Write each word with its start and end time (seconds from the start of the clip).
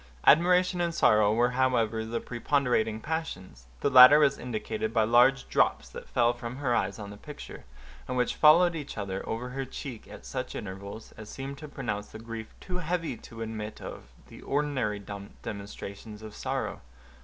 Admiration 0.25 0.81
and 0.81 0.95
sorrow 0.95 1.31
were 1.31 1.51
however 1.51 2.03
the 2.03 2.19
preponderating 2.19 2.99
passions; 2.99 3.67
the 3.81 3.89
latter 3.91 4.17
was 4.17 4.39
indicated 4.39 4.91
by 4.91 5.03
large 5.03 5.47
drops 5.47 5.87
that 5.89 6.09
fell 6.09 6.33
from 6.33 6.55
her 6.55 6.75
eyes 6.75 6.97
on 6.97 7.11
the 7.11 7.17
picture, 7.17 7.65
and 8.07 8.17
which 8.17 8.33
followed 8.33 8.73
each 8.73 8.97
other 8.97 9.21
over 9.29 9.49
her 9.49 9.63
cheek 9.63 10.07
at 10.07 10.25
such 10.25 10.55
intervals, 10.55 11.11
as 11.17 11.29
seemed 11.29 11.59
to 11.59 11.67
pronounce 11.67 12.07
the 12.07 12.17
grief 12.17 12.55
too 12.59 12.79
heavy 12.79 13.15
to 13.15 13.43
admit 13.43 13.79
of 13.79 14.05
the 14.25 14.41
ordinary 14.41 14.97
demonstrations 15.43 16.23
of 16.23 16.33
sorrow. 16.33 16.81